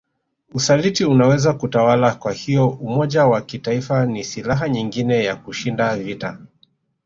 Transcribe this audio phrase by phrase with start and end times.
[0.53, 6.37] Usaliti unaweza kutawala kwahiyo umoja wa kitaifa ni silaha nyingine ya kushinda vita